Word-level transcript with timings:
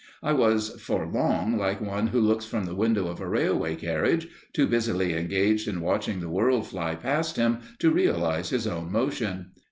I 0.23 0.33
was 0.33 0.81
for 0.81 1.05
long 1.05 1.59
like 1.59 1.79
one 1.79 2.07
who 2.07 2.19
looks 2.19 2.43
from 2.47 2.63
the 2.65 2.73
window 2.73 3.05
of 3.05 3.21
a 3.21 3.29
railway 3.29 3.75
carriage, 3.75 4.27
too 4.51 4.65
busily 4.65 5.13
engaged 5.13 5.67
in 5.67 5.79
watching 5.79 6.21
the 6.21 6.27
world 6.27 6.65
fly 6.65 6.95
past 6.95 7.37
him 7.37 7.59
to 7.77 7.91
realize 7.91 8.49
his 8.49 8.65
own 8.65 8.91
motion. 8.91 9.51